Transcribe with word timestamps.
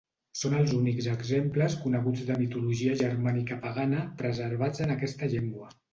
Són 0.37 0.53
els 0.59 0.71
únics 0.77 1.09
exemples 1.11 1.75
coneguts 1.83 2.23
de 2.29 2.37
mitologia 2.41 2.95
germànica 3.03 3.59
pagana 3.67 4.01
preservats 4.23 4.87
en 4.87 4.95
aquesta 4.95 5.31
llengua. 5.37 5.71